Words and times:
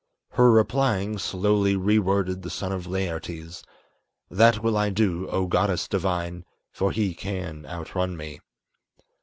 Her 0.31 0.49
replying, 0.51 1.19
slowly 1.19 1.75
re 1.75 1.99
worded 1.99 2.41
the 2.41 2.49
son 2.49 2.71
of 2.71 2.87
Laertes 2.87 3.61
"That 4.31 4.63
will 4.63 4.75
I 4.75 4.89
do, 4.89 5.29
O 5.29 5.45
goddess 5.45 5.87
divine, 5.87 6.43
for 6.71 6.91
he 6.91 7.13
can 7.13 7.67
outrun 7.67 8.17
me." 8.17 8.39